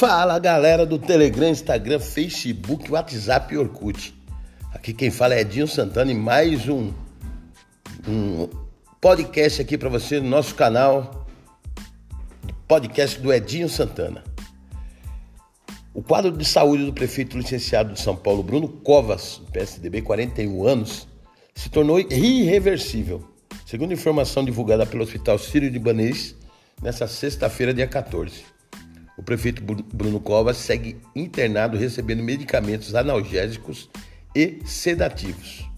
Fala 0.00 0.38
galera 0.38 0.86
do 0.86 0.98
Telegram, 0.98 1.50
Instagram, 1.50 2.00
Facebook, 2.00 2.90
WhatsApp 2.90 3.52
e 3.52 3.58
Orkut. 3.58 4.14
Aqui 4.72 4.94
quem 4.94 5.10
fala 5.10 5.34
é 5.34 5.42
Edinho 5.42 5.68
Santana 5.68 6.10
e 6.10 6.14
mais 6.14 6.66
um, 6.70 6.90
um 8.08 8.48
podcast 8.98 9.60
aqui 9.60 9.76
para 9.76 9.90
você 9.90 10.18
no 10.18 10.26
nosso 10.26 10.54
canal, 10.54 11.26
podcast 12.66 13.20
do 13.20 13.30
Edinho 13.30 13.68
Santana. 13.68 14.24
O 15.92 16.02
quadro 16.02 16.32
de 16.32 16.46
saúde 16.46 16.86
do 16.86 16.94
prefeito 16.94 17.36
licenciado 17.36 17.92
de 17.92 18.00
São 18.00 18.16
Paulo, 18.16 18.42
Bruno 18.42 18.68
Covas, 18.68 19.42
do 19.44 19.52
PSDB, 19.52 20.00
41 20.00 20.66
anos, 20.66 21.06
se 21.54 21.68
tornou 21.68 22.00
irreversível, 22.00 23.22
segundo 23.66 23.92
informação 23.92 24.46
divulgada 24.46 24.86
pelo 24.86 25.02
Hospital 25.02 25.38
Sírio-Libanês 25.38 26.34
nesta 26.80 27.06
sexta-feira, 27.06 27.74
dia 27.74 27.86
14. 27.86 28.59
O 29.20 29.22
prefeito 29.22 29.62
Bruno 29.62 30.18
Covas 30.18 30.56
segue 30.56 30.96
internado 31.14 31.76
recebendo 31.76 32.22
medicamentos 32.22 32.94
analgésicos 32.94 33.90
e 34.34 34.62
sedativos. 34.64 35.68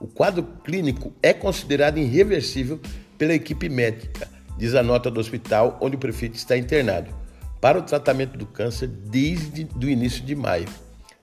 O 0.00 0.06
quadro 0.06 0.42
clínico 0.64 1.12
é 1.22 1.34
considerado 1.34 1.98
irreversível 1.98 2.80
pela 3.18 3.34
equipe 3.34 3.68
médica, 3.68 4.26
diz 4.56 4.74
a 4.74 4.82
nota 4.82 5.10
do 5.10 5.20
hospital 5.20 5.76
onde 5.82 5.96
o 5.96 5.98
prefeito 5.98 6.36
está 6.36 6.56
internado, 6.56 7.14
para 7.60 7.78
o 7.78 7.82
tratamento 7.82 8.38
do 8.38 8.46
câncer 8.46 8.86
desde 8.86 9.68
o 9.76 9.84
início 9.86 10.24
de 10.24 10.34
maio. 10.34 10.66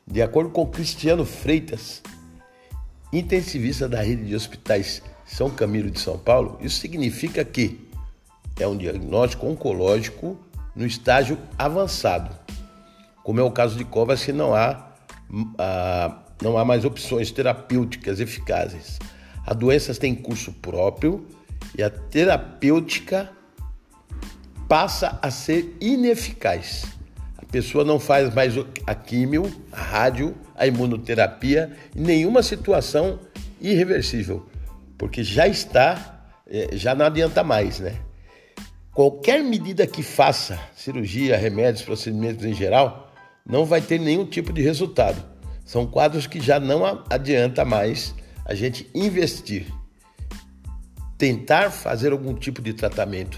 De 0.05 0.21
acordo 0.21 0.51
com 0.51 0.67
Cristiano 0.67 1.25
Freitas, 1.25 2.03
intensivista 3.11 3.89
da 3.89 4.03
rede 4.03 4.23
de 4.25 4.35
hospitais 4.35 5.01
São 5.25 5.49
Camilo 5.49 5.89
de 5.89 5.99
São 5.99 6.15
Paulo, 6.15 6.59
isso 6.61 6.79
significa 6.79 7.43
que 7.43 7.89
é 8.59 8.67
um 8.67 8.77
diagnóstico 8.77 9.47
oncológico 9.47 10.37
no 10.75 10.85
estágio 10.85 11.37
avançado, 11.57 12.29
como 13.23 13.39
é 13.39 13.43
o 13.43 13.51
caso 13.51 13.77
de 13.77 13.85
Covas, 13.85 14.23
que 14.23 14.33
não 14.33 14.53
há, 14.53 14.91
ah, 15.57 16.19
não 16.41 16.57
há 16.57 16.65
mais 16.65 16.85
opções 16.85 17.31
terapêuticas 17.31 18.19
eficazes. 18.19 18.99
A 19.45 19.53
doença 19.53 19.93
tem 19.95 20.13
curso 20.13 20.51
próprio 20.53 21.25
e 21.77 21.83
a 21.83 21.89
terapêutica 21.89 23.31
passa 24.67 25.17
a 25.21 25.31
ser 25.31 25.75
ineficaz. 25.79 26.85
A 27.37 27.45
pessoa 27.45 27.83
não 27.83 27.99
faz 27.99 28.33
mais 28.33 28.53
a 28.85 28.95
químio, 28.95 29.51
a 29.71 29.81
rádio, 29.81 30.35
a 30.55 30.67
imunoterapia, 30.67 31.71
em 31.95 32.01
nenhuma 32.01 32.41
situação 32.41 33.19
irreversível, 33.61 34.47
porque 34.97 35.23
já 35.23 35.47
está, 35.47 36.27
eh, 36.47 36.69
já 36.73 36.93
não 36.93 37.05
adianta 37.05 37.43
mais, 37.43 37.79
né? 37.79 37.95
Qualquer 38.95 39.43
medida 39.43 39.85
que 39.85 40.01
faça, 40.01 40.57
cirurgia, 40.73 41.35
remédios, 41.35 41.83
procedimentos 41.83 42.45
em 42.45 42.53
geral, 42.53 43.13
não 43.45 43.65
vai 43.65 43.81
ter 43.81 43.99
nenhum 43.99 44.25
tipo 44.25 44.53
de 44.53 44.61
resultado. 44.61 45.21
São 45.65 45.85
quadros 45.85 46.25
que 46.27 46.39
já 46.39 46.61
não 46.61 47.03
adianta 47.09 47.65
mais 47.65 48.15
a 48.45 48.55
gente 48.55 48.89
investir, 48.95 49.67
tentar 51.17 51.71
fazer 51.71 52.13
algum 52.13 52.33
tipo 52.33 52.61
de 52.61 52.73
tratamento. 52.73 53.37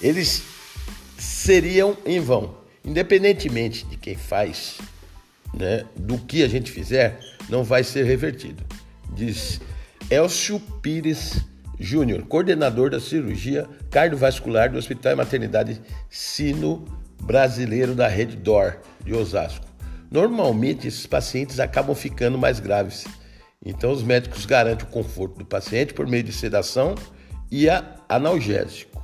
Eles 0.00 0.44
seriam 1.18 1.96
em 2.06 2.20
vão, 2.20 2.54
independentemente 2.84 3.84
de 3.84 3.96
quem 3.96 4.14
faz, 4.14 4.78
né, 5.52 5.84
do 5.96 6.16
que 6.18 6.44
a 6.44 6.48
gente 6.48 6.70
fizer, 6.70 7.18
não 7.48 7.64
vai 7.64 7.82
ser 7.82 8.04
revertido, 8.04 8.64
diz 9.12 9.60
Elcio 10.08 10.60
Pires 10.80 11.49
Júnior, 11.80 12.26
coordenador 12.26 12.90
da 12.90 13.00
cirurgia 13.00 13.66
cardiovascular 13.90 14.70
do 14.70 14.76
Hospital 14.76 15.14
e 15.14 15.16
Maternidade 15.16 15.80
Sino 16.10 16.84
Brasileiro 17.22 17.94
da 17.94 18.06
Rede 18.06 18.36
DOR 18.36 18.76
de 19.02 19.14
Osasco. 19.14 19.64
Normalmente, 20.10 20.86
esses 20.86 21.06
pacientes 21.06 21.58
acabam 21.58 21.94
ficando 21.96 22.36
mais 22.36 22.60
graves. 22.60 23.06
Então, 23.64 23.92
os 23.92 24.02
médicos 24.02 24.44
garantem 24.44 24.86
o 24.86 24.90
conforto 24.90 25.38
do 25.38 25.44
paciente 25.46 25.94
por 25.94 26.06
meio 26.06 26.22
de 26.22 26.32
sedação 26.32 26.94
e 27.50 27.66
analgésico, 28.08 29.02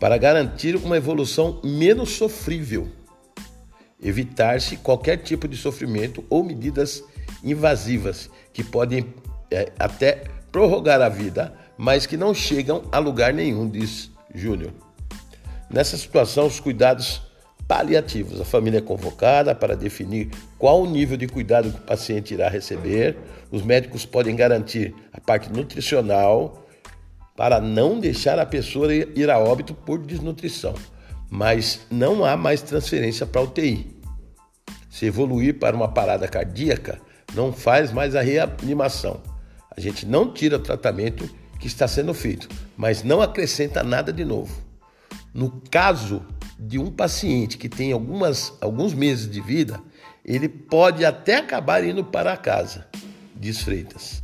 para 0.00 0.16
garantir 0.16 0.74
uma 0.74 0.96
evolução 0.96 1.60
menos 1.62 2.10
sofrível. 2.10 2.88
Evitar-se 4.02 4.78
qualquer 4.78 5.18
tipo 5.18 5.46
de 5.46 5.56
sofrimento 5.56 6.24
ou 6.30 6.42
medidas 6.42 7.04
invasivas 7.44 8.30
que 8.52 8.64
podem 8.64 9.12
é, 9.50 9.72
até 9.78 10.24
prorrogar 10.50 11.00
a 11.00 11.08
vida, 11.08 11.52
mas 11.76 12.06
que 12.06 12.16
não 12.16 12.34
chegam 12.34 12.82
a 12.90 12.98
lugar 12.98 13.32
nenhum, 13.32 13.68
diz 13.68 14.10
Júnior. 14.34 14.72
Nessa 15.70 15.96
situação, 15.96 16.46
os 16.46 16.60
cuidados 16.60 17.22
paliativos. 17.68 18.40
A 18.40 18.44
família 18.44 18.78
é 18.78 18.80
convocada 18.80 19.54
para 19.54 19.76
definir 19.76 20.30
qual 20.58 20.82
o 20.82 20.90
nível 20.90 21.18
de 21.18 21.28
cuidado 21.28 21.70
que 21.70 21.78
o 21.78 21.82
paciente 21.82 22.32
irá 22.32 22.48
receber. 22.48 23.16
Os 23.50 23.62
médicos 23.62 24.06
podem 24.06 24.34
garantir 24.34 24.94
a 25.12 25.20
parte 25.20 25.52
nutricional 25.52 26.66
para 27.36 27.60
não 27.60 28.00
deixar 28.00 28.38
a 28.38 28.46
pessoa 28.46 28.92
ir 28.92 29.30
a 29.30 29.38
óbito 29.38 29.74
por 29.74 29.98
desnutrição, 29.98 30.74
mas 31.30 31.86
não 31.90 32.24
há 32.24 32.36
mais 32.36 32.62
transferência 32.62 33.26
para 33.26 33.42
UTI. 33.42 33.94
Se 34.90 35.06
evoluir 35.06 35.58
para 35.58 35.76
uma 35.76 35.86
parada 35.88 36.26
cardíaca, 36.26 36.98
não 37.34 37.52
faz 37.52 37.92
mais 37.92 38.16
a 38.16 38.22
reanimação. 38.22 39.20
A 39.78 39.80
gente 39.80 40.04
não 40.04 40.32
tira 40.32 40.56
o 40.56 40.58
tratamento 40.58 41.30
que 41.60 41.68
está 41.68 41.86
sendo 41.86 42.12
feito, 42.12 42.48
mas 42.76 43.04
não 43.04 43.22
acrescenta 43.22 43.84
nada 43.84 44.12
de 44.12 44.24
novo. 44.24 44.52
No 45.32 45.62
caso 45.70 46.26
de 46.58 46.80
um 46.80 46.90
paciente 46.90 47.56
que 47.56 47.68
tem 47.68 47.92
algumas, 47.92 48.52
alguns 48.60 48.92
meses 48.92 49.30
de 49.30 49.40
vida, 49.40 49.80
ele 50.24 50.48
pode 50.48 51.04
até 51.04 51.36
acabar 51.36 51.84
indo 51.84 52.02
para 52.02 52.36
casa, 52.36 52.88
diz 53.36 53.62
Freitas. 53.62 54.20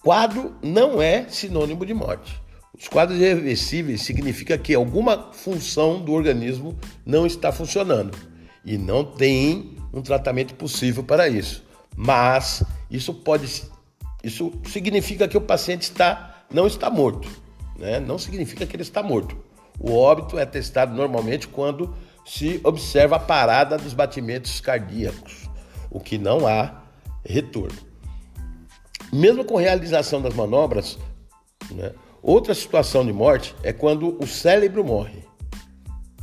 Quadro 0.00 0.54
não 0.62 1.02
é 1.02 1.26
sinônimo 1.28 1.84
de 1.84 1.92
morte. 1.92 2.40
Os 2.78 2.86
quadros 2.86 3.18
irreversíveis 3.18 4.02
significa 4.02 4.56
que 4.56 4.72
alguma 4.72 5.32
função 5.32 6.00
do 6.00 6.12
organismo 6.12 6.78
não 7.04 7.26
está 7.26 7.50
funcionando 7.50 8.16
e 8.64 8.78
não 8.78 9.04
tem 9.04 9.76
um 9.92 10.00
tratamento 10.00 10.54
possível 10.54 11.02
para 11.02 11.28
isso. 11.28 11.64
Mas 11.96 12.62
isso 12.88 13.12
pode 13.12 13.73
isso 14.24 14.50
significa 14.66 15.28
que 15.28 15.36
o 15.36 15.40
paciente 15.40 15.82
está, 15.82 16.44
não 16.50 16.66
está 16.66 16.88
morto, 16.88 17.28
né? 17.78 18.00
não 18.00 18.18
significa 18.18 18.66
que 18.66 18.74
ele 18.74 18.82
está 18.82 19.02
morto. 19.02 19.36
O 19.78 19.94
óbito 19.94 20.38
é 20.38 20.46
testado 20.46 20.94
normalmente 20.94 21.46
quando 21.46 21.94
se 22.24 22.58
observa 22.64 23.16
a 23.16 23.20
parada 23.20 23.76
dos 23.76 23.92
batimentos 23.92 24.60
cardíacos, 24.60 25.48
o 25.90 26.00
que 26.00 26.16
não 26.16 26.46
há 26.46 26.82
retorno. 27.22 27.78
Mesmo 29.12 29.44
com 29.44 29.56
realização 29.56 30.22
das 30.22 30.34
manobras, 30.34 30.98
né, 31.70 31.92
outra 32.22 32.54
situação 32.54 33.04
de 33.04 33.12
morte 33.12 33.54
é 33.62 33.72
quando 33.72 34.16
o 34.18 34.26
cérebro 34.26 34.82
morre 34.82 35.22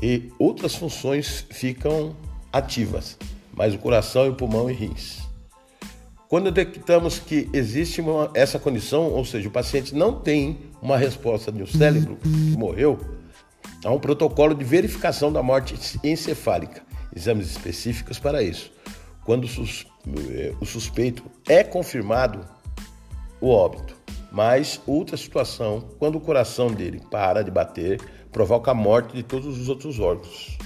e 0.02 0.32
outras 0.40 0.74
funções 0.74 1.46
ficam 1.52 2.16
ativas, 2.52 3.18
mas 3.54 3.76
o 3.76 3.78
coração, 3.78 4.28
o 4.28 4.36
pulmão 4.36 4.70
e 4.72 4.74
rins. 4.74 5.31
Quando 6.32 6.50
detectamos 6.50 7.20
que 7.20 7.50
existe 7.52 8.00
uma, 8.00 8.32
essa 8.34 8.58
condição, 8.58 9.12
ou 9.12 9.26
seja, 9.26 9.50
o 9.50 9.52
paciente 9.52 9.94
não 9.94 10.18
tem 10.18 10.60
uma 10.82 10.96
resposta 10.96 11.52
do 11.52 11.68
cérebro 11.68 12.16
que 12.16 12.58
morreu, 12.58 12.98
há 13.84 13.92
um 13.92 14.00
protocolo 14.00 14.56
de 14.56 14.64
verificação 14.64 15.30
da 15.30 15.44
morte 15.44 15.76
encefálica, 16.02 16.84
exames 17.14 17.52
específicos 17.52 18.18
para 18.18 18.42
isso. 18.42 18.72
Quando 19.26 19.46
eh, 19.46 20.54
o 20.62 20.66
suspeito 20.66 21.22
é 21.50 21.66
confirmado 21.66 22.46
o 23.42 23.50
óbito, 23.50 23.94
mas 24.32 24.80
outra 24.88 25.18
situação, 25.18 25.84
quando 26.00 26.16
o 26.16 26.22
coração 26.22 26.72
dele 26.72 27.02
para 27.12 27.42
de 27.42 27.52
bater, 27.52 28.00
provoca 28.32 28.72
a 28.72 28.74
morte 28.74 29.14
de 29.18 29.22
todos 29.22 29.60
os 29.60 29.68
outros 29.68 30.00
órgãos, 30.00 30.58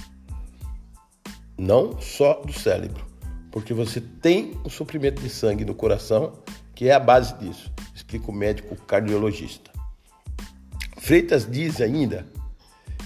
não 1.58 2.00
só 2.00 2.34
do 2.34 2.52
cérebro 2.52 3.15
porque 3.56 3.72
você 3.72 4.02
tem 4.02 4.52
o 4.64 4.68
suprimento 4.68 5.22
de 5.22 5.30
sangue 5.30 5.64
no 5.64 5.74
coração, 5.74 6.34
que 6.74 6.90
é 6.90 6.92
a 6.92 7.00
base 7.00 7.38
disso, 7.38 7.72
explica 7.94 8.30
o 8.30 8.34
médico 8.34 8.76
cardiologista. 8.76 9.70
Freitas 10.98 11.50
diz 11.50 11.80
ainda 11.80 12.26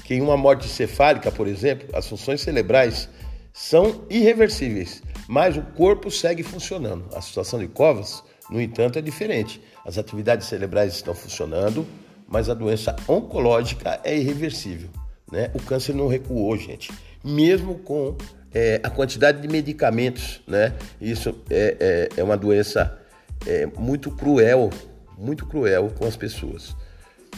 que 0.05 0.13
em 0.13 0.21
uma 0.21 0.37
morte 0.37 0.67
cefálica, 0.67 1.31
por 1.31 1.47
exemplo, 1.47 1.89
as 1.97 2.09
funções 2.09 2.41
cerebrais 2.41 3.09
são 3.53 4.05
irreversíveis, 4.11 5.05
mas 5.29 5.57
o 5.57 5.63
corpo 5.63 6.11
segue 6.11 6.43
funcionando. 6.43 7.05
A 7.15 7.21
situação 7.21 7.61
de 7.61 7.69
Covas, 7.69 8.21
no 8.51 8.61
entanto, 8.61 8.99
é 8.99 9.03
diferente. 9.03 9.63
As 9.87 9.99
atividades 9.99 10.49
cerebrais 10.49 10.95
estão 10.95 11.15
funcionando, 11.15 11.87
mas 12.27 12.51
a 12.51 12.55
doença 12.55 12.97
oncológica 13.07 14.01
é 14.03 14.19
irreversível. 14.19 14.91
Né? 15.31 15.51
O 15.55 15.63
câncer 15.63 15.95
não 15.95 16.09
recuou, 16.09 16.57
gente, 16.57 16.91
mesmo 17.25 17.79
com 17.79 18.17
é, 18.53 18.81
a 18.83 18.91
quantidade 18.91 19.41
de 19.41 19.49
medicamentos, 19.49 20.41
né? 20.47 20.75
Isso 21.01 21.35
é, 21.49 22.09
é, 22.17 22.21
é 22.21 22.25
uma 22.25 22.37
doença 22.37 22.99
é, 23.47 23.67
muito 23.67 24.11
cruel, 24.11 24.71
muito 25.17 25.47
cruel 25.47 25.93
com 25.97 26.05
as 26.05 26.17
pessoas. 26.17 26.77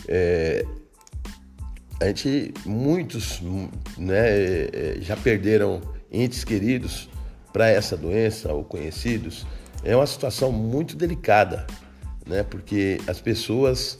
É, 0.09 0.65
a 2.01 2.07
gente, 2.07 2.53
muitos 2.65 3.41
né, 3.97 5.01
já 5.01 5.17
perderam 5.17 5.81
entes 6.11 6.43
queridos 6.43 7.09
para 7.53 7.69
essa 7.69 7.97
doença 7.97 8.53
ou 8.53 8.65
conhecidos. 8.65 9.47
É 9.85 9.95
uma 9.95 10.07
situação 10.07 10.51
muito 10.51 10.97
delicada, 10.97 11.67
né? 12.27 12.43
Porque 12.43 12.99
as 13.07 13.21
pessoas 13.21 13.99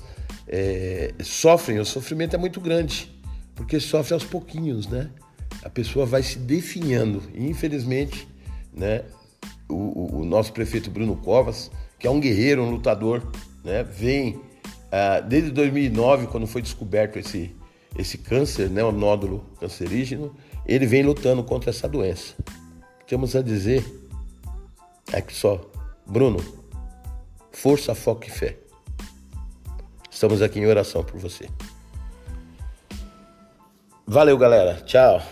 é, 0.49 1.13
sofrem, 1.23 1.79
o 1.79 1.85
sofrimento 1.85 2.35
é 2.35 2.39
muito 2.39 2.61
grande, 2.61 3.12
porque 3.55 3.79
sofre 3.79 4.15
aos 4.15 4.25
pouquinhos, 4.25 4.87
né? 4.87 5.11
A 5.63 5.71
pessoa 5.71 6.07
vai 6.07 6.23
se 6.23 6.39
definhando. 6.39 7.23
E, 7.35 7.47
infelizmente, 7.49 8.29
né? 8.73 9.05
O, 9.69 10.21
o, 10.21 10.25
nosso 10.25 10.53
prefeito 10.53 10.91
Bruno 10.91 11.17
Covas, 11.17 11.71
que 11.99 12.07
é 12.07 12.11
um 12.11 12.21
guerreiro, 12.21 12.63
um 12.63 12.71
lutador, 12.71 13.23
né? 13.65 13.83
Vem 13.83 14.41
ah, 14.91 15.21
desde 15.21 15.51
2009, 15.51 16.27
quando 16.27 16.47
foi 16.47 16.61
descoberto 16.61 17.19
esse, 17.19 17.55
esse 17.99 18.19
câncer, 18.19 18.69
né? 18.69 18.85
O 18.85 18.93
nódulo 18.93 19.47
cancerígeno, 19.59 20.35
ele 20.67 20.87
vem 20.87 21.03
lutando 21.03 21.43
contra 21.43 21.71
essa 21.71 21.89
doença. 21.89 22.35
Temos 23.07 23.35
a 23.35 23.43
dizer 23.43 23.85
aqui 25.13 25.35
só, 25.35 25.61
Bruno, 26.07 26.39
força, 27.51 27.95
foco 27.95 28.27
e 28.27 28.31
fé. 28.31 28.59
Estamos 30.11 30.43
aqui 30.43 30.59
em 30.59 30.67
oração 30.67 31.03
por 31.03 31.19
você. 31.19 31.49
Valeu, 34.13 34.37
galera. 34.37 34.77
Tchau. 34.85 35.23